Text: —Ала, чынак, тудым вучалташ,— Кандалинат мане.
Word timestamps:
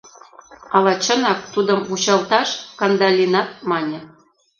—Ала, 0.75 0.93
чынак, 1.05 1.39
тудым 1.53 1.79
вучалташ,— 1.87 2.49
Кандалинат 2.79 3.49
мане. 3.69 3.99